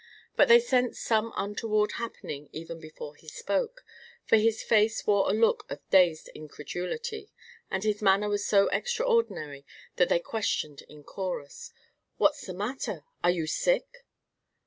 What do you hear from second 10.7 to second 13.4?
in chorus: "What's the matter? Are